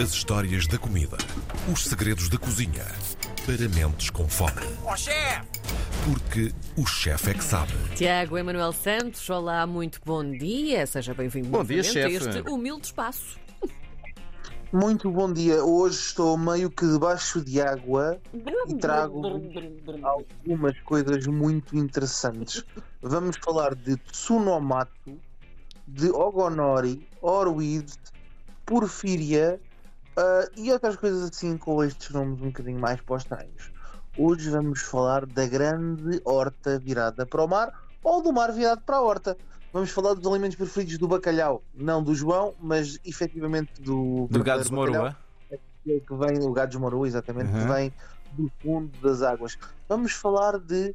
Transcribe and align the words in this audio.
As 0.00 0.12
histórias 0.12 0.66
da 0.68 0.78
comida. 0.78 1.16
Os 1.72 1.84
segredos 1.84 2.28
da 2.28 2.38
cozinha. 2.38 2.84
Para 3.44 3.68
mentes 3.68 4.10
com 4.10 4.28
fome. 4.28 4.52
Ó 4.84 4.96
chefe! 4.96 5.48
Porque 6.04 6.52
o 6.76 6.86
chefe 6.86 7.30
é 7.30 7.34
que 7.34 7.42
sabe. 7.42 7.72
Tiago 7.96 8.38
Emanuel 8.38 8.72
Santos, 8.72 9.28
olá, 9.28 9.66
muito 9.66 10.00
bom 10.04 10.22
dia. 10.24 10.86
Seja 10.86 11.12
bem-vindo 11.14 11.48
Bom 11.48 11.64
dia, 11.64 11.82
novamente 11.82 11.98
a 11.98 12.20
chefe. 12.20 12.38
este 12.38 12.50
humilde 12.50 12.86
espaço. 12.86 13.38
Muito 14.72 15.10
bom 15.10 15.32
dia. 15.32 15.64
Hoje 15.64 15.98
estou 15.98 16.38
meio 16.38 16.70
que 16.70 16.86
debaixo 16.86 17.42
de 17.42 17.60
água 17.60 18.20
e 18.68 18.74
trago 18.76 19.22
algumas 20.02 20.78
coisas 20.82 21.26
muito 21.26 21.76
interessantes. 21.76 22.64
Vamos 23.02 23.36
falar 23.38 23.74
de 23.74 23.96
Tsunomato, 23.96 25.18
de 25.86 26.08
Ogonori, 26.10 27.08
Orwid, 27.20 27.92
Porfíria 28.64 29.58
ah, 30.18 30.48
e 30.56 30.72
outras 30.72 30.96
coisas 30.96 31.30
assim 31.30 31.56
com 31.56 31.82
estes 31.82 32.10
nomes 32.10 32.40
um 32.42 32.46
bocadinho 32.46 32.80
mais 32.80 33.00
estranhos. 33.16 33.70
Hoje 34.16 34.50
vamos 34.50 34.80
falar 34.82 35.24
da 35.26 35.46
grande 35.46 36.20
horta 36.24 36.78
virada 36.78 37.24
para 37.24 37.44
o 37.44 37.46
mar 37.46 37.72
ou 38.02 38.20
do 38.22 38.32
mar 38.32 38.52
virado 38.52 38.82
para 38.82 38.96
a 38.96 39.02
horta. 39.02 39.36
Vamos 39.72 39.90
falar 39.90 40.14
dos 40.14 40.26
alimentos 40.26 40.56
preferidos 40.56 40.98
do 40.98 41.06
bacalhau, 41.06 41.62
não 41.74 42.02
do 42.02 42.14
João, 42.14 42.54
mas 42.58 42.98
efetivamente 43.04 43.80
do, 43.80 44.26
Do 44.30 44.42
gado 44.42 44.64
de 44.64 44.72
Moroa. 44.72 45.16
que 45.84 46.00
que 46.00 46.14
vem, 46.16 46.40
o 46.42 46.52
gado 46.52 46.72
de 46.72 46.78
Moro, 46.78 47.06
exatamente, 47.06 47.52
que 47.52 47.58
Uhum. 47.58 47.72
vem 47.74 47.92
do 48.32 48.50
fundo 48.60 48.98
das 49.00 49.22
águas. 49.22 49.56
Vamos 49.88 50.12
falar 50.12 50.58
de 50.58 50.94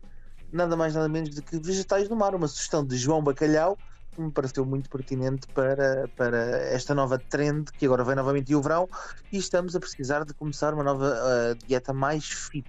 nada 0.52 0.76
mais 0.76 0.94
nada 0.94 1.08
menos 1.08 1.30
do 1.34 1.42
que 1.42 1.58
vegetais 1.60 2.08
do 2.10 2.16
mar, 2.16 2.36
uma 2.36 2.48
sugestão 2.48 2.86
de 2.86 2.96
João 2.98 3.24
Bacalhau 3.24 3.76
que 3.76 3.82
me 4.22 4.32
pareceu 4.32 4.66
muito 4.66 4.90
pertinente 4.90 5.48
para, 5.54 6.08
para 6.16 6.38
esta 6.74 6.94
nova 6.94 7.18
trend 7.18 7.72
que 7.78 7.86
agora 7.86 8.04
vem 8.04 8.16
novamente 8.16 8.54
o 8.56 8.62
verão 8.62 8.88
e 9.32 9.38
estamos 9.38 9.76
a 9.76 9.80
precisar 9.80 10.26
de 10.26 10.34
começar 10.34 10.74
uma 10.74 10.84
nova 10.84 11.14
ah, 11.14 11.56
dieta 11.66 11.94
mais 11.94 12.26
fit. 12.26 12.68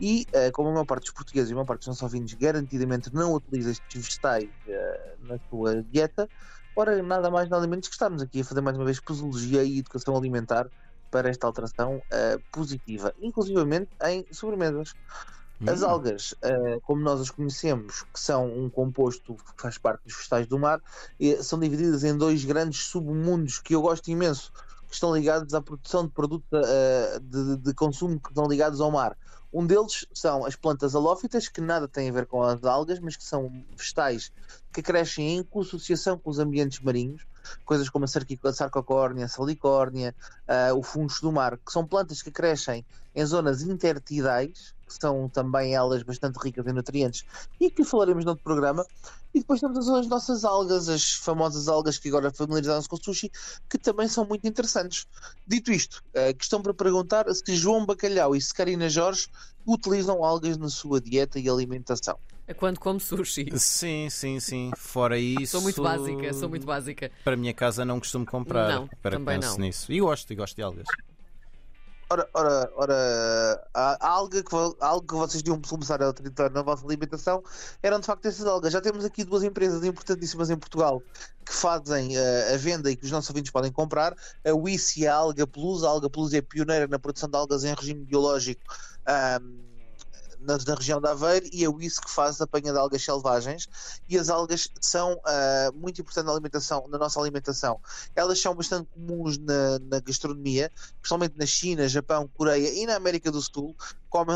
E 0.00 0.26
ah, 0.34 0.50
como 0.52 0.68
a 0.68 0.72
maior 0.72 0.84
parte 0.84 1.04
dos 1.04 1.12
portugueses 1.12 1.50
e 1.50 1.52
a 1.52 1.56
maior 1.56 1.66
parte 1.66 1.80
dos 1.80 1.88
nossos 1.88 2.02
ouvintes 2.02 2.34
garantidamente 2.34 3.12
não 3.14 3.32
utiliza 3.34 3.70
estes 3.70 4.02
vegetais 4.02 4.50
ah, 4.68 5.16
na 5.20 5.38
sua 5.48 5.82
dieta, 5.84 6.28
ora 6.76 7.02
nada 7.02 7.30
mais 7.30 7.48
nada 7.48 7.66
menos 7.66 7.88
que 7.88 7.94
estarmos 7.94 8.22
aqui 8.22 8.40
a 8.40 8.44
fazer 8.44 8.60
mais 8.60 8.76
uma 8.76 8.84
vez 8.84 9.00
posologia 9.00 9.62
e 9.62 9.78
educação 9.78 10.16
alimentar 10.16 10.68
para 11.10 11.28
esta 11.28 11.46
alteração 11.46 12.02
positiva, 12.50 13.14
inclusivamente 13.20 13.88
em 14.02 14.26
sobremesas. 14.32 14.94
As 15.66 15.82
Hum. 15.82 15.84
algas, 15.84 16.34
eh, 16.42 16.78
como 16.82 17.00
nós 17.02 17.20
as 17.20 17.30
conhecemos, 17.30 18.02
que 18.12 18.20
são 18.20 18.46
um 18.46 18.68
composto 18.70 19.34
que 19.36 19.62
faz 19.62 19.78
parte 19.78 20.04
dos 20.04 20.14
vegetais 20.16 20.46
do 20.46 20.58
mar, 20.58 20.82
eh, 21.18 21.42
são 21.42 21.58
divididas 21.58 22.04
em 22.04 22.16
dois 22.16 22.44
grandes 22.44 22.82
submundos 22.84 23.58
que 23.60 23.74
eu 23.74 23.80
gosto 23.82 24.08
imenso, 24.10 24.52
que 24.86 24.94
estão 24.94 25.14
ligados 25.14 25.54
à 25.54 25.62
produção 25.62 26.06
de 26.06 26.12
produtos 26.12 26.48
eh, 26.52 27.18
de, 27.22 27.56
de 27.58 27.74
consumo 27.74 28.20
que 28.20 28.28
estão 28.28 28.46
ligados 28.46 28.80
ao 28.80 28.90
mar. 28.90 29.16
Um 29.52 29.66
deles 29.66 30.06
são 30.12 30.44
as 30.44 30.56
plantas 30.56 30.94
halófitas, 30.94 31.48
que 31.48 31.60
nada 31.60 31.88
têm 31.88 32.10
a 32.10 32.12
ver 32.12 32.26
com 32.26 32.42
as 32.42 32.62
algas, 32.64 32.98
mas 33.00 33.16
que 33.16 33.24
são 33.24 33.64
vegetais 33.76 34.30
que 34.72 34.82
crescem 34.82 35.38
em 35.38 35.48
associação 35.60 36.18
com 36.18 36.28
os 36.30 36.38
ambientes 36.38 36.80
marinhos, 36.80 37.24
coisas 37.64 37.88
como 37.88 38.04
a 38.04 38.52
sarcocórnia, 38.52 39.26
a 39.26 39.28
salicórnia, 39.28 40.14
ah, 40.46 40.74
o 40.74 40.82
fungo 40.82 41.12
do 41.22 41.32
mar, 41.32 41.56
que 41.58 41.72
são 41.72 41.86
plantas 41.86 42.22
que 42.22 42.30
crescem 42.30 42.84
em 43.14 43.24
zonas 43.24 43.62
intertidais, 43.62 44.74
são 45.00 45.28
também 45.28 45.74
elas 45.74 46.02
bastante 46.02 46.36
ricas 46.36 46.66
em 46.66 46.72
nutrientes, 46.72 47.24
e 47.60 47.70
que 47.70 47.84
falaremos 47.84 48.24
noutro 48.24 48.44
programa. 48.44 48.86
E 49.34 49.40
depois 49.40 49.60
temos 49.60 49.76
as, 49.78 49.88
as 49.88 50.06
nossas 50.06 50.44
algas, 50.44 50.88
as 50.88 51.14
famosas 51.14 51.66
algas 51.66 51.98
que 51.98 52.08
agora 52.08 52.32
familiarizaram-se 52.32 52.88
com 52.88 52.96
o 52.96 53.02
sushi, 53.02 53.30
que 53.68 53.76
também 53.76 54.06
são 54.06 54.24
muito 54.24 54.46
interessantes. 54.46 55.06
Dito 55.46 55.72
isto, 55.72 56.02
a 56.14 56.32
questão 56.32 56.62
para 56.62 56.72
perguntar 56.72 57.26
se 57.34 57.56
João 57.56 57.84
Bacalhau 57.84 58.36
e 58.36 58.40
se 58.40 58.54
Karina 58.54 58.88
Jorge 58.88 59.26
utilizam 59.66 60.22
algas 60.22 60.56
na 60.56 60.68
sua 60.68 61.00
dieta 61.00 61.40
e 61.40 61.48
alimentação. 61.48 62.18
É 62.46 62.52
Quando 62.52 62.78
como 62.78 63.00
sushi. 63.00 63.46
Sim, 63.56 64.10
sim, 64.10 64.38
sim. 64.38 64.70
Fora 64.76 65.18
isso. 65.18 65.52
Sou 65.52 65.62
muito 65.62 65.82
básica, 65.82 66.32
sou 66.34 66.48
muito 66.48 66.66
básica. 66.66 67.10
Para 67.24 67.32
a 67.32 67.36
minha 67.36 67.54
casa 67.54 67.84
não 67.84 67.98
costumo 67.98 68.26
comprar. 68.26 68.68
Não, 68.68 68.86
para 69.00 69.16
também 69.16 69.36
que 69.36 69.46
pense 69.46 69.58
não. 69.58 69.66
nisso. 69.66 69.90
E 69.90 69.98
gosto, 69.98 70.30
e 70.30 70.36
gosto 70.36 70.54
de 70.54 70.62
algas. 70.62 70.86
Ora, 72.14 72.30
ora, 72.32 72.70
ora 72.76 73.68
a 73.74 74.08
alga 74.08 74.40
que, 74.44 74.48
vo- 74.50 74.76
a 74.80 74.86
alga 74.86 75.06
que 75.08 75.14
vocês 75.14 75.42
deviam 75.42 75.60
começar 75.60 76.00
a 76.00 76.10
utilizar 76.10 76.48
na 76.52 76.62
vossa 76.62 76.86
alimentação 76.86 77.42
eram 77.82 77.98
de 77.98 78.06
facto 78.06 78.26
essas 78.26 78.46
algas. 78.46 78.72
Já 78.72 78.80
temos 78.80 79.04
aqui 79.04 79.24
duas 79.24 79.42
empresas 79.42 79.82
importantíssimas 79.82 80.48
em 80.48 80.56
Portugal 80.56 81.02
que 81.44 81.52
fazem 81.52 82.16
eh, 82.16 82.54
a 82.54 82.56
venda 82.56 82.88
e 82.88 82.96
que 82.96 83.04
os 83.04 83.10
nossos 83.10 83.30
ouvintes 83.30 83.50
podem 83.50 83.72
comprar. 83.72 84.14
A 84.46 84.52
WIS 84.54 84.96
e 84.98 85.08
a 85.08 85.14
Alga 85.16 85.44
Plus. 85.44 85.82
A 85.82 85.88
Alga 85.88 86.08
Plus 86.08 86.32
é 86.34 86.40
pioneira 86.40 86.86
na 86.86 87.00
produção 87.00 87.28
de 87.28 87.36
algas 87.36 87.64
em 87.64 87.74
regime 87.74 88.04
biológico 88.04 88.62
ahm, 89.06 89.73
na, 90.44 90.58
na 90.58 90.74
região 90.74 91.00
da 91.00 91.12
Aveiro 91.12 91.46
e 91.52 91.64
a 91.64 91.70
WIS 91.70 91.98
que 91.98 92.10
faz 92.10 92.40
a 92.40 92.44
apanha 92.44 92.72
de 92.72 92.78
algas 92.78 93.02
selvagens. 93.02 93.68
E 94.08 94.18
as 94.18 94.28
algas 94.28 94.68
são 94.80 95.20
ah, 95.24 95.70
muito 95.74 96.00
importantes 96.00 96.26
na 96.26 96.32
alimentação, 96.32 96.86
na 96.88 96.98
nossa 96.98 97.20
alimentação. 97.20 97.80
Elas 98.14 98.40
são 98.40 98.54
bastante 98.54 98.88
comuns 98.92 99.38
na, 99.38 99.78
na 99.80 100.00
gastronomia, 100.00 100.70
principalmente 101.00 101.36
na 101.36 101.46
China, 101.46 101.88
Japão, 101.88 102.28
Coreia 102.34 102.72
e 102.72 102.86
na 102.86 102.96
América 102.96 103.30
do 103.30 103.40
Sul. 103.40 103.74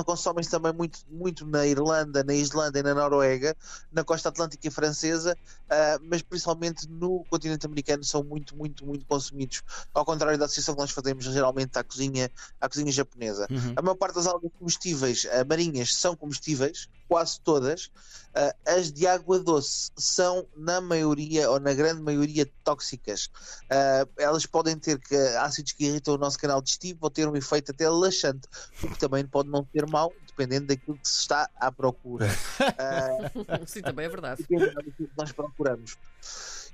Consomem-se 0.04 0.50
também 0.50 0.72
muito, 0.72 0.98
muito 1.08 1.46
na 1.46 1.64
Irlanda, 1.64 2.24
na 2.24 2.34
Islândia 2.34 2.80
e 2.80 2.82
na 2.82 2.94
Noruega, 2.94 3.56
na 3.92 4.02
costa 4.02 4.28
atlântica 4.28 4.68
francesa, 4.72 5.36
ah, 5.70 5.98
mas 6.02 6.22
principalmente 6.22 6.88
no 6.88 7.24
continente 7.30 7.66
americano 7.66 8.02
são 8.02 8.24
muito, 8.24 8.56
muito, 8.56 8.84
muito 8.84 9.04
consumidos. 9.06 9.62
Ao 9.94 10.04
contrário 10.04 10.38
da 10.38 10.46
associação 10.46 10.74
que 10.74 10.80
nós 10.80 10.90
fazemos 10.90 11.24
geralmente 11.24 11.78
à 11.78 11.84
cozinha, 11.84 12.30
à 12.60 12.68
cozinha 12.68 12.90
japonesa. 12.90 13.46
Uhum. 13.50 13.74
A 13.76 13.82
maior 13.82 13.94
parte 13.94 14.16
das 14.16 14.26
algas 14.26 14.50
comestíveis 14.58 15.26
ah, 15.30 15.44
marinhas 15.44 15.94
são 15.98 16.16
comestíveis, 16.16 16.88
quase 17.08 17.40
todas. 17.40 17.90
Ah, 18.34 18.54
as 18.66 18.92
de 18.92 19.06
água 19.06 19.38
doce 19.38 19.90
são, 19.98 20.46
na 20.56 20.80
maioria, 20.80 21.50
ou 21.50 21.58
na 21.58 21.72
grande 21.74 22.02
maioria, 22.02 22.50
tóxicas. 22.62 23.28
Ah, 23.70 24.06
elas 24.18 24.44
podem 24.46 24.78
ter 24.78 24.98
que- 25.00 25.14
ácidos 25.38 25.72
que 25.72 25.86
irritam 25.86 26.14
o 26.14 26.18
nosso 26.18 26.38
canal 26.38 26.60
digestivo 26.60 26.98
ou 27.02 27.10
ter 27.10 27.26
um 27.28 27.34
efeito 27.36 27.70
até 27.72 27.88
laxante, 27.88 28.46
o 28.82 28.88
que 28.88 28.98
também 28.98 29.26
pode 29.26 29.48
não 29.48 29.66
ser 29.74 29.86
mau, 29.86 30.14
dependendo 30.26 30.66
daquilo 30.66 30.98
que 30.98 31.08
se 31.08 31.20
está 31.20 31.48
à 31.56 31.72
procura. 31.72 32.26
Ah, 32.80 33.64
Sim, 33.66 33.82
também 33.82 34.06
é 34.06 34.08
verdade. 34.08 34.42
depende 34.42 34.72
daquilo 34.74 35.08
que 35.08 35.16
nós 35.16 35.32
procuramos. 35.32 35.96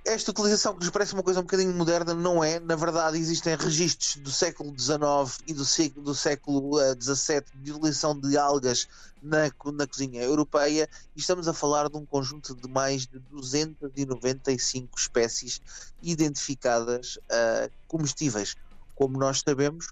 Esta 0.06 0.32
utilização 0.32 0.74
que 0.74 0.80
nos 0.84 0.90
parece 0.90 1.14
uma 1.14 1.22
coisa 1.22 1.40
um 1.40 1.44
bocadinho 1.44 1.72
moderna 1.74 2.12
não 2.12 2.44
é. 2.44 2.60
Na 2.60 2.76
verdade, 2.76 3.16
existem 3.16 3.56
registros 3.56 4.16
do 4.16 4.30
século 4.30 4.74
XIX 4.76 5.38
e 5.46 5.54
do, 5.54 5.64
do 6.02 6.14
século 6.14 6.78
eh, 6.78 6.94
XVII 6.94 7.44
de 7.54 7.72
utilização 7.72 8.18
de 8.20 8.36
algas 8.36 8.86
na, 9.20 9.50
na 9.72 9.86
cozinha 9.86 10.22
europeia 10.22 10.86
e 11.16 11.20
estamos 11.20 11.48
a 11.48 11.54
falar 11.54 11.88
de 11.88 11.96
um 11.96 12.04
conjunto 12.04 12.54
de 12.54 12.68
mais 12.68 13.06
de 13.06 13.18
295 13.18 14.98
espécies 14.98 15.60
identificadas 16.02 17.18
eh, 17.30 17.70
comestíveis. 17.86 18.56
Como 18.94 19.18
nós 19.18 19.40
sabemos, 19.40 19.86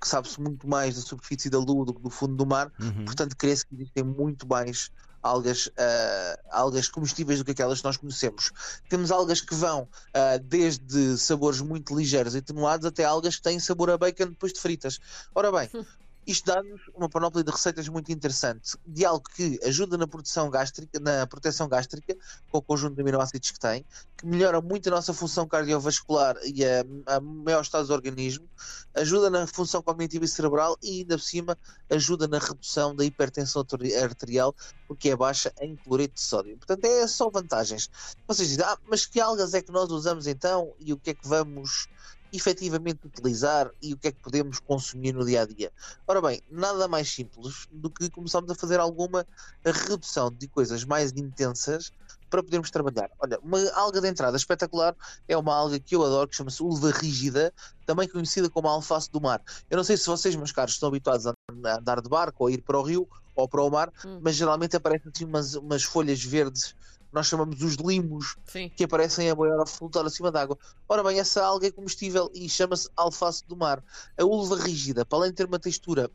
que 0.00 0.08
sabe-se 0.08 0.40
muito 0.40 0.66
mais 0.66 0.94
da 0.96 1.02
superfície 1.02 1.50
da 1.50 1.58
Lua 1.58 1.84
do 1.84 1.94
que 1.94 2.00
do 2.00 2.10
fundo 2.10 2.34
do 2.36 2.46
mar, 2.46 2.72
Uhum. 2.80 3.04
portanto 3.04 3.36
crê-se 3.36 3.66
que 3.66 3.74
existem 3.74 4.02
muito 4.04 4.46
mais 4.48 4.88
algas, 5.22 5.70
ah, 5.78 6.38
algas 6.50 6.88
comestíveis 6.88 7.38
do 7.38 7.44
que 7.44 7.52
aquelas 7.52 7.78
que 7.78 7.84
nós 7.84 7.96
conhecemos. 7.96 8.52
Temos 8.88 9.10
algas 9.10 9.40
que 9.40 9.54
vão 9.54 9.88
ah, 10.14 10.38
desde 10.42 11.16
sabores 11.18 11.60
muito 11.60 11.96
ligeiros 11.96 12.34
e 12.34 12.38
atenuados 12.38 12.86
até 12.86 13.04
algas 13.04 13.36
que 13.36 13.42
têm 13.42 13.58
sabor 13.58 13.90
a 13.90 13.98
bacon 13.98 14.28
depois 14.28 14.52
de 14.52 14.60
fritas. 14.60 14.98
Ora 15.34 15.50
bem, 15.52 15.70
isto 16.30 16.46
dá-nos 16.46 16.80
uma 16.94 17.08
panóplia 17.08 17.42
de 17.42 17.50
receitas 17.50 17.88
muito 17.88 18.12
interessante, 18.12 18.76
de 18.86 19.04
algo 19.04 19.24
que 19.34 19.58
ajuda 19.64 19.96
na 19.98 20.06
produção 20.06 20.48
gástrica, 20.50 21.00
na 21.00 21.26
proteção 21.26 21.68
gástrica, 21.68 22.16
com 22.50 22.58
o 22.58 22.62
conjunto 22.62 22.94
de 22.94 23.02
aminoácidos 23.02 23.50
que 23.50 23.58
tem, 23.58 23.84
que 24.16 24.26
melhora 24.26 24.60
muito 24.60 24.88
a 24.88 24.92
nossa 24.92 25.12
função 25.12 25.46
cardiovascular 25.46 26.36
e 26.44 26.64
a, 26.64 27.16
a 27.16 27.20
maior 27.20 27.62
estado 27.62 27.86
do 27.86 27.92
organismo, 27.92 28.48
ajuda 28.94 29.30
na 29.30 29.46
função 29.46 29.82
cognitiva 29.82 30.24
e 30.24 30.28
cerebral 30.28 30.76
e 30.82 31.00
ainda 31.00 31.16
por 31.16 31.24
cima 31.24 31.58
ajuda 31.90 32.28
na 32.28 32.38
redução 32.38 32.94
da 32.94 33.04
hipertensão 33.04 33.62
arteri- 33.62 33.96
arterial 33.96 34.54
porque 34.86 35.10
é 35.10 35.16
baixa 35.16 35.52
em 35.60 35.76
cloreto 35.76 36.14
de 36.14 36.20
sódio. 36.20 36.56
Portanto, 36.58 36.84
é 36.84 37.06
só 37.06 37.30
vantagens. 37.30 37.88
Vocês 38.26 38.48
dizem, 38.48 38.64
ah, 38.64 38.76
mas 38.88 39.06
que 39.06 39.20
algas 39.20 39.54
é 39.54 39.62
que 39.62 39.70
nós 39.70 39.90
usamos 39.90 40.26
então 40.26 40.74
e 40.78 40.92
o 40.92 40.98
que 40.98 41.10
é 41.10 41.14
que 41.14 41.26
vamos 41.26 41.88
efetivamente 42.32 43.06
utilizar 43.06 43.70
e 43.82 43.94
o 43.94 43.98
que 43.98 44.08
é 44.08 44.12
que 44.12 44.20
podemos 44.20 44.58
consumir 44.60 45.12
no 45.12 45.24
dia 45.24 45.42
a 45.42 45.46
dia? 45.46 45.72
Ora 46.06 46.20
bem, 46.22 46.42
nada 46.48 46.86
mais 46.88 47.08
simples 47.12 47.66
do 47.70 47.90
que 47.90 48.10
começarmos 48.10 48.50
a 48.50 48.54
fazer 48.54 48.80
alguma 48.80 49.26
redução 49.64 50.30
de 50.30 50.48
coisas 50.48 50.84
mais 50.84 51.12
intensas 51.12 51.90
para 52.28 52.42
podermos 52.42 52.70
trabalhar. 52.70 53.10
Olha, 53.18 53.38
uma 53.40 53.58
alga 53.72 54.00
de 54.00 54.08
entrada 54.08 54.36
espetacular 54.36 54.96
é 55.26 55.36
uma 55.36 55.54
alga 55.54 55.80
que 55.80 55.96
eu 55.96 56.04
adoro, 56.04 56.28
que 56.28 56.36
chama-se 56.36 56.62
uva 56.62 56.90
rígida, 56.90 57.52
também 57.84 58.08
conhecida 58.08 58.48
como 58.48 58.68
a 58.68 58.72
alface 58.72 59.10
do 59.10 59.20
mar. 59.20 59.42
Eu 59.68 59.76
não 59.76 59.84
sei 59.84 59.96
se 59.96 60.06
vocês, 60.06 60.36
meus 60.36 60.52
caros, 60.52 60.74
estão 60.74 60.88
habituados 60.88 61.26
a 61.26 61.34
a 61.64 61.78
andar 61.78 62.00
de 62.00 62.08
barco 62.08 62.44
ou 62.44 62.48
a 62.48 62.52
ir 62.52 62.62
para 62.62 62.78
o 62.78 62.82
rio 62.82 63.08
ou 63.34 63.48
para 63.48 63.62
o 63.62 63.70
mar, 63.70 63.90
Hum. 64.04 64.20
mas 64.22 64.36
geralmente 64.36 64.76
aparecem 64.76 65.10
assim 65.14 65.24
umas, 65.24 65.54
umas 65.54 65.82
folhas 65.82 66.22
verdes 66.22 66.74
nós 67.12 67.26
chamamos 67.26 67.62
os 67.62 67.74
limos, 67.74 68.36
Sim. 68.46 68.70
que 68.74 68.84
aparecem 68.84 69.30
a 69.30 69.34
boiar 69.34 69.60
a 69.60 69.66
flutuar 69.66 70.06
acima 70.06 70.30
d'água. 70.30 70.56
Ora 70.88 71.02
bem, 71.02 71.18
essa 71.18 71.44
alga 71.44 71.66
é 71.66 71.70
comestível 71.70 72.30
e 72.34 72.48
chama-se 72.48 72.88
alface 72.96 73.44
do 73.46 73.56
mar. 73.56 73.82
A 74.18 74.24
uva 74.24 74.56
rígida, 74.56 75.04
para 75.04 75.18
além 75.18 75.30
de 75.30 75.36
ter 75.36 75.46
uma 75.46 75.58
textura 75.58 76.10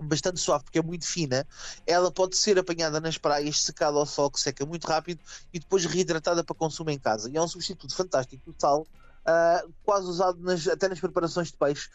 bastante 0.00 0.38
suave, 0.38 0.64
porque 0.64 0.78
é 0.78 0.82
muito 0.82 1.06
fina, 1.06 1.46
ela 1.86 2.10
pode 2.10 2.36
ser 2.36 2.58
apanhada 2.58 3.00
nas 3.00 3.18
praias, 3.18 3.62
secada 3.62 3.96
ao 3.96 4.06
sol, 4.06 4.30
que 4.30 4.38
seca 4.38 4.64
muito 4.64 4.86
rápido, 4.86 5.20
e 5.52 5.58
depois 5.58 5.84
reidratada 5.86 6.44
para 6.44 6.54
consumo 6.54 6.90
em 6.90 6.98
casa. 6.98 7.30
E 7.30 7.36
é 7.36 7.42
um 7.42 7.48
substituto 7.48 7.94
fantástico 7.96 8.42
do 8.46 8.54
sal, 8.60 8.86
ah, 9.24 9.64
quase 9.82 10.06
usado 10.06 10.38
nas- 10.40 10.68
até 10.68 10.88
nas 10.88 11.00
preparações 11.00 11.48
de 11.48 11.56
peixe, 11.56 11.88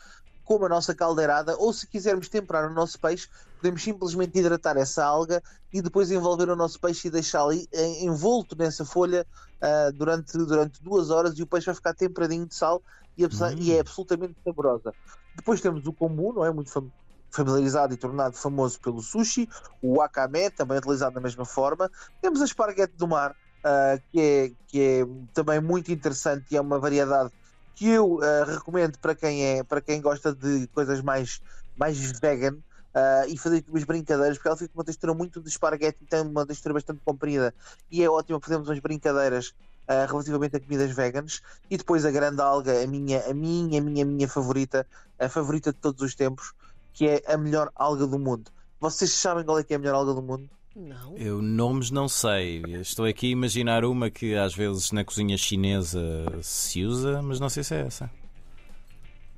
como 0.43 0.65
a 0.65 0.69
nossa 0.69 0.93
caldeirada, 0.95 1.55
ou 1.57 1.71
se 1.73 1.87
quisermos 1.87 2.29
temperar 2.29 2.69
o 2.69 2.73
nosso 2.73 2.99
peixe, 2.99 3.27
podemos 3.57 3.81
simplesmente 3.83 4.37
hidratar 4.39 4.77
essa 4.77 5.03
alga 5.05 5.41
e 5.71 5.81
depois 5.81 6.11
envolver 6.11 6.49
o 6.49 6.55
nosso 6.55 6.79
peixe 6.79 7.07
e 7.07 7.11
deixá-lo 7.11 7.51
eh, 7.53 8.03
envolto 8.03 8.55
nessa 8.57 8.85
folha 8.85 9.25
ah, 9.61 9.91
durante, 9.93 10.37
durante 10.37 10.81
duas 10.83 11.09
horas 11.09 11.37
e 11.37 11.43
o 11.43 11.47
peixe 11.47 11.67
vai 11.67 11.75
ficar 11.75 11.93
temperadinho 11.93 12.47
de 12.47 12.55
sal 12.55 12.83
e, 13.17 13.23
Hum. 13.29 13.57
e 13.57 13.71
é 13.73 13.79
absolutamente 13.79 14.35
saborosa. 14.43 14.95
Depois 15.33 15.61
temos 15.61 15.85
o 15.87 15.93
kombu, 15.93 16.33
não 16.33 16.45
é? 16.45 16.51
Muito 16.51 16.71
fam- 16.71 16.91
familiarizado 17.33 17.93
e 17.93 17.97
tornado 17.97 18.35
famoso 18.37 18.79
pelo 18.79 19.01
sushi, 19.01 19.47
o 19.81 19.97
wakame, 19.97 20.51
também 20.51 20.77
utilizado 20.77 21.15
da 21.15 21.21
mesma 21.21 21.45
forma. 21.45 21.89
Temos 22.21 22.41
a 22.41 22.45
esparguete 22.45 22.95
do 22.95 23.07
mar, 23.07 23.35
ah, 23.63 23.97
que, 24.11 24.19
é, 24.19 24.49
que 24.67 24.81
é 24.81 25.05
também 25.33 25.59
muito 25.61 25.91
interessante 25.91 26.51
e 26.51 26.57
é 26.57 26.61
uma 26.61 26.79
variedade 26.79 27.31
que 27.75 27.87
eu 27.89 28.19
ah, 28.21 28.45
recomendo 28.45 28.97
para 28.99 29.15
quem, 29.15 29.45
é, 29.45 29.63
para 29.63 29.81
quem 29.81 30.01
gosta 30.01 30.33
de 30.33 30.67
coisas 30.67 31.01
mais, 31.01 31.41
mais 31.75 31.97
vegan. 32.19 32.57
ah, 32.93 33.25
e 33.27 33.37
fazer 33.37 33.63
umas 33.67 33.83
brincadeiras, 33.83 34.37
porque 34.37 34.47
ela 34.47 34.57
fica 34.57 34.69
com 34.71 34.79
uma 34.79 34.85
textura 34.85 35.13
muito 35.13 35.41
de 35.41 35.49
esparguete 35.49 35.99
e 36.03 36.05
tem 36.05 36.21
uma 36.21 36.45
textura 36.45 36.73
bastante 36.73 37.01
comprida 37.03 37.53
e 37.91 38.03
é 38.03 38.09
ótimo 38.09 38.39
fazermos 38.39 38.67
umas 38.69 38.79
brincadeiras 38.79 39.53
ah, 39.87 40.05
relativamente 40.05 40.55
a 40.55 40.59
comidas 40.59 40.91
veganas. 40.91 41.41
E 41.69 41.77
depois 41.77 42.05
a 42.05 42.11
grande 42.11 42.41
alga, 42.41 42.83
a 42.83 42.87
minha, 42.87 43.25
a 43.29 43.33
minha, 43.33 43.79
a 43.79 43.83
minha, 43.83 44.03
a 44.03 44.07
minha 44.07 44.27
favorita, 44.29 44.87
a 45.19 45.27
favorita 45.29 45.73
de 45.73 45.79
todos 45.79 46.01
os 46.01 46.15
tempos, 46.15 46.53
que 46.93 47.07
é 47.07 47.23
a 47.27 47.37
melhor 47.37 47.71
alga 47.75 48.05
do 48.07 48.19
mundo. 48.19 48.51
Vocês 48.79 49.11
sabem 49.13 49.43
qual 49.45 49.59
é 49.59 49.63
que 49.63 49.73
é 49.73 49.77
a 49.77 49.79
melhor 49.79 49.95
alga 49.95 50.13
do 50.13 50.21
mundo? 50.21 50.49
Não. 50.75 51.15
Eu 51.17 51.41
nomes 51.41 51.91
não 51.91 52.07
sei. 52.07 52.63
Estou 52.81 53.05
aqui 53.05 53.27
a 53.27 53.31
imaginar 53.31 53.85
uma 53.85 54.09
que 54.09 54.35
às 54.35 54.55
vezes 54.55 54.91
na 54.91 55.03
cozinha 55.03 55.37
chinesa 55.37 56.01
se 56.41 56.83
usa, 56.83 57.21
mas 57.21 57.39
não 57.39 57.49
sei 57.49 57.63
se 57.63 57.75
é 57.75 57.81
essa. 57.81 58.09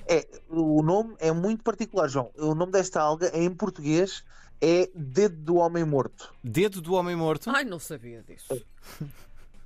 É, 0.07 0.25
o 0.49 0.81
nome 0.81 1.15
é 1.19 1.31
muito 1.31 1.63
particular, 1.63 2.07
João. 2.07 2.31
O 2.37 2.53
nome 2.55 2.71
desta 2.71 3.01
alga 3.01 3.31
em 3.37 3.49
português 3.49 4.23
é 4.61 4.89
dedo 4.95 5.35
do 5.37 5.55
homem 5.55 5.83
morto. 5.83 6.33
Dedo 6.43 6.81
do 6.81 6.93
homem 6.93 7.15
morto? 7.15 7.49
Ai, 7.49 7.65
não 7.65 7.79
sabia 7.79 8.23
disso. 8.23 8.65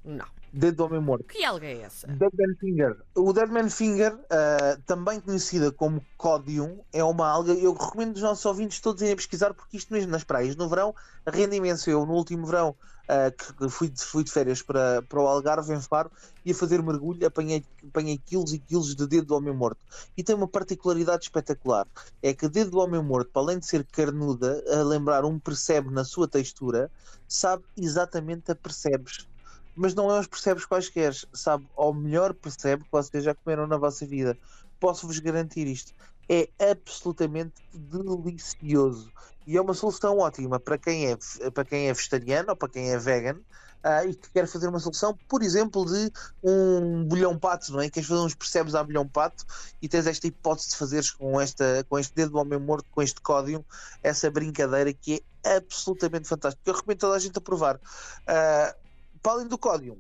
Não. 0.04 0.39
Dedo 0.52 0.78
do 0.78 0.86
homem 0.86 1.02
morto. 1.02 1.26
Que 1.26 1.44
alga 1.44 1.68
é 1.68 1.82
essa? 1.82 2.08
Deadman 2.08 2.56
Finger. 2.60 2.98
O 3.16 3.32
Deadman 3.32 3.70
Finger, 3.70 4.18
ah, 4.30 4.78
também 4.86 5.20
conhecida 5.20 5.72
como 5.72 6.04
Codium, 6.18 6.80
é 6.92 7.04
uma 7.04 7.28
alga. 7.28 7.54
Eu 7.54 7.74
recomendo 7.74 8.16
os 8.16 8.22
nossos 8.22 8.46
ouvintes 8.46 8.80
todos 8.80 9.02
irem 9.02 9.16
pesquisar, 9.16 9.54
porque 9.54 9.78
isto 9.78 9.94
mesmo 9.94 10.12
nas 10.12 10.24
praias, 10.24 10.56
no 10.56 10.68
verão, 10.68 10.96
rende 11.28 11.56
imenso. 11.56 11.90
Eu, 11.90 12.06
no 12.06 12.14
último 12.14 12.48
verão, 12.48 12.76
ah, 13.08 13.32
que 13.32 13.70
fui 13.70 13.90
de, 13.90 14.04
fui 14.04 14.24
de 14.24 14.32
férias 14.32 14.62
para, 14.62 15.02
para 15.04 15.20
o 15.20 15.28
Algarve, 15.28 15.74
em 15.74 15.82
Faro, 15.82 16.12
ia 16.44 16.56
fazer 16.56 16.82
mergulho, 16.82 17.26
apanhei, 17.26 17.64
apanhei 17.88 18.18
quilos 18.18 18.54
e 18.54 18.60
quilos 18.60 18.96
de 18.96 19.08
dedo 19.08 19.28
do 19.28 19.36
homem 19.36 19.54
morto. 19.54 19.80
E 20.18 20.24
tem 20.24 20.36
uma 20.36 20.48
particularidade 20.48 21.24
espetacular: 21.24 21.88
é 22.22 22.34
que 22.34 22.48
dedo 22.48 22.72
do 22.72 22.80
homem 22.80 23.02
morto, 23.04 23.32
para 23.32 23.42
além 23.42 23.60
de 23.60 23.66
ser 23.66 23.84
carnuda, 23.86 24.64
a 24.68 24.84
lembrar 24.84 25.26
um 25.26 25.38
percebe 25.38 25.92
na 25.92 26.04
sua 26.04 26.28
textura, 26.28 26.92
sabe 27.28 27.64
exatamente 27.78 28.52
a 28.52 28.56
percebes 28.56 29.28
mas 29.76 29.94
não 29.94 30.12
é 30.12 30.20
os 30.20 30.28
percebes 30.28 30.66
quaisquer, 30.66 31.14
sabe? 31.34 31.66
Ao 31.76 31.94
melhor 31.94 32.34
percebe 32.34 32.84
que 32.84 32.92
vocês 32.92 33.24
já 33.24 33.34
comeram 33.34 33.68
na 33.68 33.78
vossa 33.78 34.06
vida. 34.06 34.38
Posso-vos 34.80 35.20
garantir 35.20 35.68
isto. 35.68 35.94
É 36.28 36.50
absolutamente 36.72 37.56
delicioso. 37.74 39.12
E 39.48 39.58
é 39.58 39.62
uma 39.62 39.74
solução 39.74 40.20
ótima 40.20 40.60
para 40.60 40.78
quem 40.78 41.08
é, 41.08 41.18
para 41.52 41.66
quem 41.66 41.90
é 41.90 41.94
vegetariano 41.94 42.52
ou 42.52 42.56
para 42.56 42.70
quem 42.70 42.92
é 42.92 42.98
vegan 42.98 43.40
ah, 43.84 44.06
e 44.06 44.14
que 44.14 44.30
quer 44.32 44.48
fazer 44.48 44.68
uma 44.68 44.80
solução, 44.80 45.18
por 45.28 45.42
exemplo, 45.42 45.86
de 45.86 46.12
um 46.44 47.04
bolhão 47.06 47.38
pato, 47.38 47.72
não 47.72 47.82
é? 47.82 47.90
Queres 47.90 48.08
fazer 48.10 48.22
uns 48.22 48.36
percebes 48.36 48.76
a 48.76 48.84
bolhão 48.84 49.08
pato 49.08 49.46
e 49.82 49.88
tens 49.88 50.06
esta 50.06 50.28
hipótese 50.28 50.70
de 50.70 50.76
fazeres 50.76 51.12
com, 51.12 51.40
esta, 51.40 51.86
com 51.90 51.98
este 51.98 52.14
dedo 52.14 52.32
do 52.34 52.38
homem 52.40 52.60
morto, 52.60 52.86
com 52.92 53.02
este 53.02 53.22
código, 53.22 53.66
essa 54.04 54.30
brincadeira 54.30 54.92
que 54.94 55.24
é 55.44 55.56
absolutamente 55.56 56.28
fantástica. 56.28 56.62
Eu 56.70 56.76
recomendo 56.76 57.00
toda 57.00 57.16
a 57.16 57.20
gente 57.20 57.38
a 57.38 57.42
provar. 57.42 57.80
Ah, 58.28 58.76
para 59.22 59.34
além 59.34 59.48
do 59.48 59.58
código, 59.58 59.98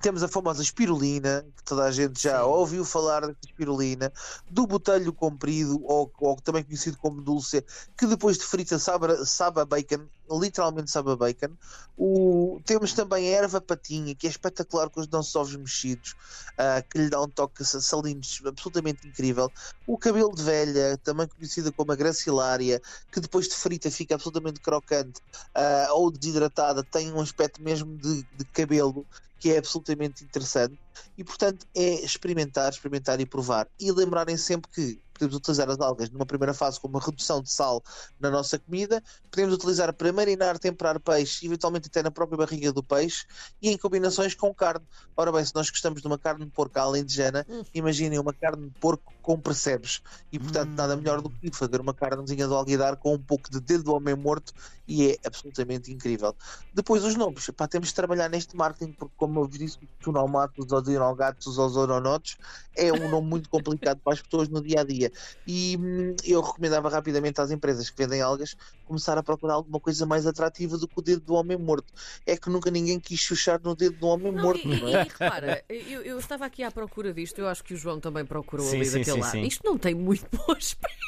temos 0.00 0.22
a 0.22 0.28
famosa 0.28 0.62
espirulina, 0.62 1.46
que 1.56 1.64
toda 1.64 1.84
a 1.84 1.92
gente 1.92 2.20
já 2.20 2.40
Sim. 2.40 2.48
ouviu 2.48 2.84
falar 2.84 3.20
da 3.20 3.34
espirulina, 3.44 4.12
do 4.50 4.66
botelho 4.66 5.12
comprido, 5.12 5.80
ou, 5.84 6.10
ou 6.18 6.36
também 6.36 6.64
conhecido 6.64 6.96
como 6.98 7.22
dulce, 7.22 7.64
que 7.96 8.06
depois 8.06 8.36
de 8.36 8.44
frita 8.44 8.78
sabe, 8.78 9.24
sabe 9.24 9.60
a 9.60 9.64
bacon, 9.64 10.06
literalmente 10.30 10.90
sabe 10.90 11.10
a 11.12 11.16
bacon. 11.16 11.56
O, 11.96 12.60
temos 12.64 12.92
também 12.92 13.28
a 13.34 13.38
erva 13.38 13.60
patinha, 13.60 14.14
que 14.16 14.26
é 14.26 14.30
espetacular 14.30 14.90
com 14.90 15.00
os 15.00 15.08
nossos 15.08 15.34
ovos 15.36 15.56
mexidos, 15.56 16.14
ah, 16.58 16.82
que 16.82 16.98
lhe 16.98 17.10
dá 17.10 17.20
um 17.22 17.28
toque 17.30 17.64
sa- 17.64 17.80
salino 17.80 18.20
absolutamente 18.46 19.06
incrível. 19.06 19.52
O 19.86 19.98
cabelo 19.98 20.34
de 20.34 20.42
velha, 20.42 20.98
também 20.98 21.28
conhecida 21.28 21.72
como 21.72 21.92
a 21.92 21.96
gracilária, 21.96 22.80
que 23.12 23.20
depois 23.20 23.48
de 23.48 23.54
frita 23.54 23.90
fica 23.90 24.14
absolutamente 24.14 24.60
crocante 24.60 25.20
ah, 25.54 25.88
ou 25.92 26.10
desidratada, 26.10 26.84
tem 26.84 27.12
um 27.12 27.20
aspecto 27.20 27.62
mesmo 27.62 27.96
de, 27.98 28.24
de 28.32 28.44
cabelo 28.52 29.06
que 29.38 29.50
é 29.50 29.58
absolutamente 29.58 30.24
interessante 30.24 30.78
e 31.16 31.24
portanto 31.24 31.66
é 31.74 32.04
experimentar, 32.04 32.72
experimentar 32.72 33.20
e 33.20 33.26
provar 33.26 33.68
e 33.78 33.90
lembrarem 33.92 34.36
sempre 34.36 34.70
que 34.70 35.02
podemos 35.14 35.34
utilizar 35.36 35.70
as 35.70 35.80
algas 35.80 36.10
numa 36.10 36.26
primeira 36.26 36.52
fase 36.54 36.78
como 36.80 36.94
uma 36.98 37.04
redução 37.04 37.42
de 37.42 37.50
sal 37.50 37.82
na 38.20 38.30
nossa 38.30 38.58
comida, 38.58 39.02
podemos 39.30 39.54
utilizar 39.54 39.94
para 39.94 40.12
marinar, 40.12 40.58
temperar 40.58 41.00
peixe, 41.00 41.46
eventualmente 41.46 41.88
até 41.88 42.02
na 42.02 42.10
própria 42.10 42.36
barriga 42.38 42.72
do 42.72 42.84
peixe 42.84 43.24
e 43.62 43.70
em 43.70 43.78
combinações 43.78 44.34
com 44.34 44.54
carne. 44.54 44.86
Ora 45.16 45.32
bem, 45.32 45.44
se 45.44 45.54
nós 45.54 45.70
gostamos 45.70 46.02
de 46.02 46.06
uma 46.06 46.18
carne 46.18 46.44
de 46.44 46.50
porco 46.52 46.78
alentejana, 46.78 47.46
Hum. 47.48 47.62
imaginem 47.74 48.18
uma 48.18 48.34
carne 48.34 48.66
de 48.68 48.74
porco 48.80 49.14
com 49.22 49.40
percebes 49.40 50.00
e 50.32 50.38
portanto 50.38 50.70
Hum. 50.72 50.74
nada 50.76 50.96
melhor 50.96 51.22
do 51.22 51.30
que 51.30 51.50
fazer 51.56 51.80
uma 51.80 51.94
carnezinha 51.94 52.46
do 52.46 52.54
alguidar 52.54 52.96
com 52.96 53.14
um 53.14 53.22
pouco 53.22 53.50
de 53.50 53.60
dedo 53.60 53.84
do 53.84 53.94
homem 53.94 54.14
morto 54.16 54.52
e 54.86 55.10
é 55.12 55.18
absolutamente 55.24 55.92
incrível. 55.92 56.36
Depois 56.72 57.04
os 57.04 57.14
nomes, 57.16 57.50
pá, 57.56 57.66
temos 57.68 57.88
de 57.88 57.94
trabalhar 57.94 58.28
neste 58.28 58.56
marketing 58.56 58.92
porque 58.92 59.14
como 59.16 59.40
eu 59.40 59.48
vos 59.48 59.58
disse, 59.58 59.78
os 59.82 59.88
tunomatos, 60.00 60.66
os 60.66 60.72
orogatos, 60.88 61.46
os 61.46 61.76
oronotes 61.76 62.36
é 62.76 62.92
um 62.92 63.08
nome 63.08 63.28
muito 63.28 63.48
complicado 63.48 64.00
para 64.02 64.12
as 64.14 64.22
pessoas 64.22 64.48
no 64.48 64.62
dia 64.62 64.80
a 64.80 64.84
dia 64.84 65.10
e 65.46 65.76
hum, 65.80 66.14
eu 66.24 66.40
recomendava 66.40 66.88
rapidamente 66.88 67.40
às 67.40 67.50
empresas 67.50 67.90
que 67.90 67.96
vendem 67.96 68.20
algas 68.20 68.54
começar 68.84 69.16
a 69.16 69.22
procurar 69.22 69.54
alguma 69.54 69.80
coisa 69.80 70.04
mais 70.06 70.26
atrativa 70.26 70.76
do 70.76 70.86
que 70.86 70.98
o 70.98 71.02
dedo 71.02 71.22
do 71.22 71.34
homem 71.34 71.56
morto. 71.56 71.92
É 72.26 72.36
que 72.36 72.50
nunca 72.50 72.70
ninguém 72.70 73.00
quis 73.00 73.20
chuchar 73.20 73.60
no 73.62 73.74
dedo 73.74 73.96
do 73.96 74.06
homem 74.06 74.32
Não, 74.32 74.42
morto, 74.42 74.66
e, 74.66 74.80
não 74.80 74.88
e- 74.88 74.94
é? 74.94 75.04
e 75.04 75.08
repara, 75.08 75.64
eu, 75.68 76.02
eu 76.02 76.18
estava 76.18 76.44
aqui 76.44 76.62
à 76.62 76.70
procura 76.70 77.12
disto, 77.12 77.38
eu 77.38 77.48
acho 77.48 77.62
que 77.64 77.74
o 77.74 77.76
João 77.76 77.98
também 78.00 78.24
procurou 78.24 78.66
Sim, 78.66 78.76
ali 78.76 78.86
sim, 78.86 78.98
daquele 78.98 79.14
sim, 79.16 79.20
lado. 79.20 79.32
sim. 79.32 79.42
Isto 79.42 79.62
não 79.64 79.78
tem 79.78 79.94
muito 79.94 80.26
bom 80.36 80.52
aspecto. 80.52 81.04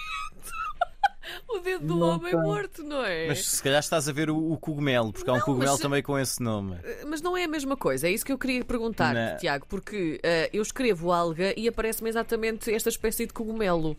o 1.48 1.58
dedo 1.60 1.86
do 1.86 1.96
Não 1.96 2.08
homem 2.08 2.32
tem. 2.32 2.40
morto, 2.42 2.82
não 2.82 3.04
é? 3.04 3.28
Mas 3.28 3.46
se 3.46 3.62
calhar 3.62 3.80
estás 3.80 4.08
a 4.08 4.12
ver 4.12 4.30
o, 4.30 4.52
o 4.52 4.56
cogumelo, 4.58 5.12
porque 5.12 5.28
há 5.28 5.32
um 5.32 5.36
Não, 5.38 5.44
cogumelo 5.44 5.72
mas- 5.72 5.80
também 5.80 6.02
com 6.02 6.18
esse 6.18 6.42
nome. 6.42 6.76
Mas 7.06 7.20
não 7.20 7.36
é 7.36 7.44
a 7.44 7.48
mesma 7.48 7.76
coisa, 7.76 8.08
é 8.08 8.10
isso 8.10 8.24
que 8.24 8.32
eu 8.32 8.38
queria 8.38 8.64
perguntar, 8.64 9.14
Não. 9.14 9.36
Tiago, 9.38 9.66
porque 9.68 10.18
eh, 10.22 10.50
eu 10.52 10.62
escrevo 10.62 11.12
alga 11.12 11.52
e 11.58 11.68
aparece-me 11.68 12.08
exatamente 12.08 12.72
esta 12.72 12.88
espécie 12.88 13.26
de 13.26 13.32
cogumelo. 13.32 13.96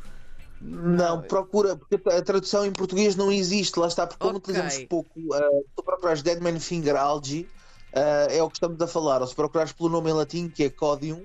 Não, 0.59 1.21
procura, 1.21 1.75
porque 1.75 2.01
a 2.09 2.21
tradução 2.21 2.65
em 2.65 2.71
português 2.71 3.15
não 3.15 3.31
existe, 3.31 3.77
lá 3.79 3.87
está, 3.87 4.07
porque 4.07 4.23
como 4.25 4.37
utilizamos 4.37 4.77
pouco, 4.85 5.19
uh, 5.19 5.33
se 5.33 5.75
tu 5.75 5.83
procurares 5.83 6.23
Deadman 6.23 6.59
Finger 6.59 6.95
Algae, 6.95 7.47
uh, 7.93 8.31
é 8.31 8.41
o 8.41 8.49
que 8.49 8.55
estamos 8.55 8.81
a 8.81 8.87
falar, 8.87 9.21
ou 9.21 9.27
se 9.27 9.35
procurares 9.35 9.71
pelo 9.71 9.89
nome 9.89 10.09
em 10.09 10.13
latim, 10.13 10.49
que 10.49 10.63
é 10.63 10.69
Codium, 10.71 11.23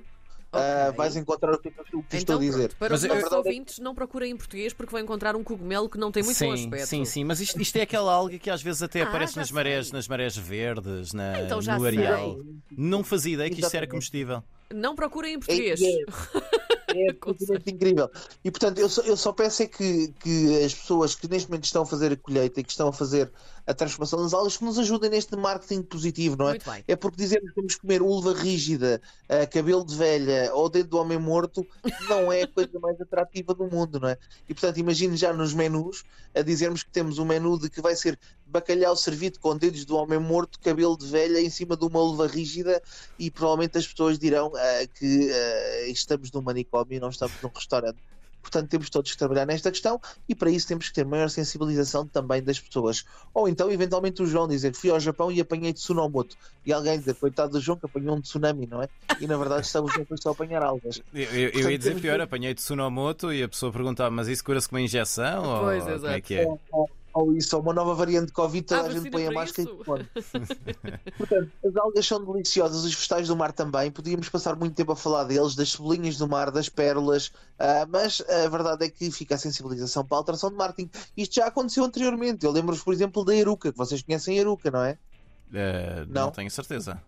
uh, 0.52 0.88
Ok. 0.88 0.96
vais 0.96 1.16
encontrar 1.16 1.52
o 1.54 1.58
que 1.58 1.68
eu 1.68 1.72
estou 1.82 2.04
Então, 2.12 2.36
a 2.36 2.40
dizer. 2.40 2.68
pronto, 2.68 2.76
para 2.78 2.90
Mas 2.90 3.00
os 3.02 3.04
eu- 3.04 3.08
nossos 3.14 3.26
é 3.26 3.28
que- 3.30 3.34
ouvintes, 3.36 3.78
não 3.78 3.94
procurem 3.94 4.32
em 4.32 4.36
português 4.36 4.72
porque 4.72 4.90
vão 4.92 5.00
encontrar 5.00 5.34
um 5.36 5.42
cogumelo 5.42 5.88
que 5.88 5.98
não 5.98 6.10
tem 6.12 6.22
muito 6.22 6.38
bom 6.38 6.56
sim, 6.56 6.64
aspecto. 6.64 6.86
sim, 6.86 7.04
sim, 7.04 7.24
mas 7.24 7.40
isto, 7.40 7.60
isto 7.60 7.76
é 7.76 7.82
aquela 7.82 8.12
alga 8.12 8.38
que 8.38 8.50
às 8.50 8.62
vezes 8.62 8.82
até 8.82 9.02
Ah, 9.02 9.08
aparece 9.08 9.36
nas 9.36 9.50
marés, 9.50 9.90
nas 9.92 10.06
marés 10.08 10.36
verdes, 10.36 11.12
na, 11.12 11.40
Então 11.42 11.60
já 11.60 11.74
no 11.78 11.80
sei. 11.88 11.98
areal. 11.98 12.38
Não 12.76 13.02
fazia 13.04 13.34
ideia 13.34 13.50
que 13.50 13.60
isto 13.60 13.74
era 13.74 13.86
comestível. 13.86 14.42
Não 14.72 14.94
procurem 14.94 15.32
em 15.34 15.36
É, 15.36 15.38
português. 15.38 15.80
é, 16.88 17.08
é 17.08 17.10
absolutamente 17.10 17.70
incrível. 17.74 18.10
E 18.44 18.50
portanto, 18.50 18.78
eu 18.78 18.88
só, 18.88 19.02
eu 19.02 19.16
só 19.16 19.32
peço 19.32 19.62
é 19.62 19.66
que, 19.66 20.08
que 20.20 20.64
as 20.64 20.74
pessoas 20.74 21.14
que 21.14 21.28
neste 21.28 21.48
momento 21.48 21.64
estão 21.64 21.82
a 21.82 21.86
fazer 21.86 22.12
a 22.12 22.16
colheita 22.16 22.60
e 22.60 22.64
que 22.64 22.70
estão 22.70 22.88
a 22.88 22.92
fazer 22.92 23.30
a 23.66 23.74
transformação 23.74 24.22
das 24.22 24.32
algas 24.32 24.56
que 24.56 24.64
nos 24.64 24.78
ajudem 24.78 25.10
neste 25.10 25.36
marketing 25.36 25.82
positivo, 25.82 26.36
não 26.36 26.46
é? 26.46 26.50
Muito 26.50 26.70
bem. 26.70 26.84
É 26.88 26.96
porque 26.96 27.16
dizermos 27.16 27.50
que 27.50 27.56
vamos 27.56 27.76
comer 27.76 28.02
uva 28.02 28.34
rígida, 28.34 29.00
ah, 29.28 29.46
cabelo 29.46 29.84
de 29.84 29.96
velha 29.96 30.50
ou 30.54 30.68
dedo 30.68 30.90
do 30.90 30.98
homem 30.98 31.18
morto 31.18 31.66
não 32.08 32.32
é 32.32 32.42
a 32.42 32.48
coisa 32.48 32.78
mais 32.80 33.00
atrativa 33.00 33.54
do 33.54 33.66
mundo, 33.66 34.00
não 34.00 34.08
é? 34.08 34.18
E 34.48 34.54
portanto, 34.54 34.78
imagine 34.78 35.16
já 35.16 35.32
nos 35.32 35.54
menus 35.54 36.04
a 36.34 36.42
dizermos 36.42 36.82
que 36.82 36.90
temos 36.90 37.18
um 37.18 37.24
menu 37.24 37.58
de 37.58 37.70
que 37.70 37.80
vai 37.80 37.94
ser 37.94 38.18
bacalhau 38.46 38.96
servido 38.96 39.38
com 39.38 39.56
dedos 39.56 39.84
do 39.84 39.96
homem 39.96 40.18
morto, 40.18 40.58
cabelo 40.60 40.96
de 40.96 41.06
velha 41.06 41.40
em 41.40 41.48
cima 41.48 41.76
de 41.76 41.84
uma 41.84 42.00
uva 42.00 42.26
rígida 42.26 42.82
e 43.18 43.30
provavelmente 43.30 43.78
as 43.78 43.86
pessoas 43.86 44.18
dirão 44.18 44.52
ah, 44.54 44.86
que 44.94 45.30
ah, 45.32 45.88
estamos 45.88 46.30
num 46.32 46.42
manicômio 46.42 46.96
e 46.96 47.00
não 47.00 47.10
estamos 47.10 47.40
num 47.42 47.50
restaurante. 47.54 47.98
Portanto, 48.42 48.68
temos 48.68 48.90
todos 48.90 49.10
que 49.12 49.16
trabalhar 49.16 49.46
nesta 49.46 49.70
questão 49.70 49.98
e 50.28 50.34
para 50.34 50.50
isso 50.50 50.66
temos 50.68 50.88
que 50.88 50.94
ter 50.94 51.06
maior 51.06 51.30
sensibilização 51.30 52.06
também 52.06 52.42
das 52.42 52.58
pessoas. 52.60 53.04
Ou 53.32 53.48
então, 53.48 53.70
eventualmente, 53.70 54.22
o 54.22 54.26
João 54.26 54.46
dizer 54.48 54.72
que 54.72 54.78
fui 54.78 54.90
ao 54.90 55.00
Japão 55.00 55.30
e 55.32 55.40
apanhei 55.40 55.72
tsunomoto. 55.72 56.36
E 56.66 56.72
alguém 56.72 56.98
dizer, 56.98 57.14
coitado 57.14 57.52
do 57.52 57.60
João, 57.60 57.78
que 57.78 57.86
apanhou 57.86 58.16
um 58.16 58.20
tsunami, 58.20 58.66
não 58.66 58.82
é? 58.82 58.88
E 59.20 59.26
na 59.26 59.36
verdade, 59.36 59.64
estamos 59.64 59.92
a 59.96 60.16
só 60.16 60.30
a 60.30 60.32
apanhar 60.32 60.62
algas. 60.62 61.00
Eu, 61.14 61.22
eu- 61.24 61.50
eu 61.50 61.70
ia 61.70 61.78
dizer 61.78 62.00
pior, 62.00 62.20
apanhei 62.20 62.54
Tsunomoto 62.54 63.32
e 63.32 63.42
a 63.42 63.48
pessoa 63.48 63.70
perguntava, 63.72 64.10
mas 64.10 64.26
isso 64.28 64.42
cura-se 64.44 64.68
com 64.68 64.74
uma 64.76 64.82
injeção? 64.82 65.42
Pois, 65.60 65.82
ou 65.84 65.92
como 65.92 66.06
é 66.08 66.16
exato. 66.16 66.22
que 66.22 66.34
é? 66.34 66.46
Ou, 66.46 66.60
ou- 66.72 66.90
ou 67.14 67.32
isso, 67.36 67.56
ou 67.56 67.62
uma 67.62 67.72
nova 67.72 67.94
variante 67.94 68.26
de 68.26 68.32
Covid, 68.32 68.66
toda 68.66 68.82
a 68.82 68.90
gente 68.90 69.10
põe 69.10 69.26
a 69.26 69.30
máscara 69.32 69.68
isso? 69.68 69.80
e 69.80 69.84
põe. 69.84 70.08
Portanto, 71.18 71.50
as 71.64 71.76
algas 71.76 72.06
são 72.06 72.24
deliciosas, 72.24 72.84
os 72.84 72.94
vegetais 72.94 73.28
do 73.28 73.36
mar 73.36 73.52
também. 73.52 73.90
Podíamos 73.90 74.28
passar 74.28 74.56
muito 74.56 74.74
tempo 74.74 74.92
a 74.92 74.96
falar 74.96 75.24
deles, 75.24 75.54
das 75.54 75.72
cebolinhas 75.72 76.16
do 76.16 76.28
mar, 76.28 76.50
das 76.50 76.68
pérolas, 76.68 77.32
ah, 77.58 77.86
mas 77.88 78.22
a 78.28 78.48
verdade 78.48 78.84
é 78.84 78.88
que 78.90 79.10
fica 79.10 79.34
a 79.34 79.38
sensibilização 79.38 80.04
para 80.04 80.16
a 80.16 80.20
alteração 80.20 80.50
de 80.50 80.56
marketing. 80.56 80.90
Isto 81.16 81.34
já 81.36 81.46
aconteceu 81.46 81.84
anteriormente. 81.84 82.44
Eu 82.44 82.52
lembro-vos, 82.52 82.82
por 82.82 82.92
exemplo, 82.94 83.24
da 83.24 83.34
Eruca, 83.34 83.70
que 83.72 83.78
vocês 83.78 84.02
conhecem 84.02 84.38
a 84.38 84.40
Eruca, 84.40 84.70
não 84.70 84.82
é? 84.84 84.98
Eh, 85.52 86.04
não. 86.08 86.26
Não. 86.26 86.30
tenho 86.32 86.50
certeza. 86.50 87.00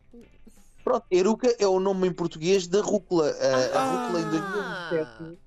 Pronto, 0.84 1.06
Eruca 1.10 1.54
é 1.58 1.66
o 1.66 1.80
nome 1.80 2.08
em 2.08 2.12
português 2.12 2.66
da 2.66 2.82
rúcula. 2.82 3.34
Ah, 3.40 3.78
a 3.78 4.02
rúcula 4.06 4.20
em 4.20 4.24
Ah. 4.38 4.88
2007, 4.90 5.38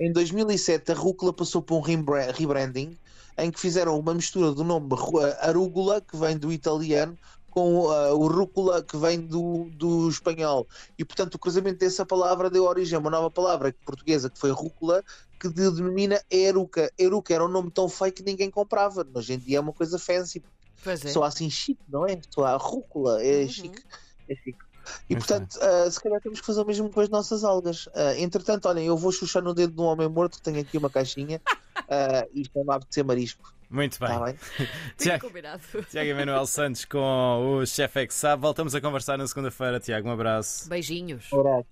em 0.00 0.12
2007 0.12 0.90
a 0.92 0.94
rúcula 0.94 1.32
passou 1.32 1.62
por 1.62 1.76
um 1.76 1.80
rebra- 1.80 2.32
rebranding 2.32 2.96
em 3.38 3.50
que 3.50 3.60
fizeram 3.60 3.98
uma 3.98 4.14
mistura 4.14 4.52
do 4.52 4.64
nome 4.64 4.88
ru- 4.92 5.20
arúgula, 5.40 6.00
que 6.00 6.16
vem 6.16 6.36
do 6.36 6.52
italiano, 6.52 7.16
com 7.50 7.90
ah, 7.90 8.12
o 8.14 8.26
rúcula, 8.26 8.82
que 8.82 8.96
vem 8.96 9.20
do, 9.20 9.68
do 9.72 10.08
espanhol. 10.08 10.66
E 10.98 11.04
portanto 11.04 11.34
o 11.34 11.38
cruzamento 11.38 11.78
dessa 11.78 12.04
palavra 12.06 12.48
deu 12.50 12.64
origem 12.64 12.96
a 12.96 13.00
uma 13.00 13.10
nova 13.10 13.30
palavra 13.30 13.74
portuguesa 13.84 14.30
que 14.30 14.38
foi 14.38 14.50
rúcula, 14.50 15.02
que 15.38 15.48
de- 15.48 15.70
denomina 15.70 16.20
eruca. 16.30 16.90
Eruca 16.98 17.34
era 17.34 17.44
um 17.44 17.48
nome 17.48 17.70
tão 17.70 17.88
feio 17.88 18.12
que 18.12 18.22
ninguém 18.22 18.50
comprava. 18.50 19.06
Hoje 19.14 19.34
em 19.34 19.38
dia 19.38 19.58
é 19.58 19.60
uma 19.60 19.72
coisa 19.72 19.98
fancy. 19.98 20.42
Pois 20.82 21.04
é. 21.04 21.08
Só 21.08 21.24
assim 21.24 21.50
chique, 21.50 21.82
não 21.88 22.06
é? 22.06 22.18
Só 22.30 22.44
a 22.44 22.56
rúcula, 22.56 23.22
é 23.22 23.42
Uhum. 23.42 23.48
chique. 23.48 23.82
É 24.28 24.34
chique. 24.34 24.69
E 25.08 25.14
Muito 25.14 25.26
portanto, 25.26 25.58
ah, 25.60 25.90
se 25.90 26.00
calhar 26.00 26.20
temos 26.20 26.40
que 26.40 26.46
fazer 26.46 26.60
o 26.60 26.66
mesmo 26.66 26.90
com 26.90 27.00
as 27.00 27.08
nossas 27.08 27.44
algas. 27.44 27.88
Ah, 27.94 28.14
entretanto, 28.18 28.68
olhem, 28.68 28.86
eu 28.86 28.96
vou 28.96 29.12
chuchar 29.12 29.42
no 29.42 29.54
dedo 29.54 29.74
de 29.74 29.80
um 29.80 29.84
homem 29.84 30.08
morto 30.08 30.38
que 30.38 30.42
tem 30.42 30.58
aqui 30.58 30.78
uma 30.78 30.90
caixinha 30.90 31.40
ah, 31.88 32.26
e 32.32 32.42
isto 32.42 32.58
é 32.58 32.78
de 32.78 32.86
ser 32.90 33.04
marisco. 33.04 33.54
Muito 33.70 34.00
bem. 34.00 34.10
Está 34.10 34.24
bem? 34.24 34.36
Tiago, 34.98 35.26
combinado. 35.28 35.62
Tiago 35.88 36.10
Emanuel 36.10 36.44
Santos 36.44 36.84
com 36.84 37.58
o 37.60 37.64
Chefe 37.64 38.00
é 38.00 38.06
que 38.06 38.12
sabe. 38.12 38.42
Voltamos 38.42 38.74
a 38.74 38.80
conversar 38.80 39.16
na 39.16 39.26
segunda-feira. 39.28 39.78
Tiago, 39.78 40.08
um 40.08 40.12
abraço. 40.12 40.68
Beijinhos. 40.68 41.32
Ora, 41.32 41.64